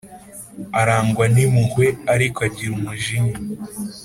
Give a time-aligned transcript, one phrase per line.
[0.81, 3.37] arangwa n’impuhwe, ariko agira n’umujinya,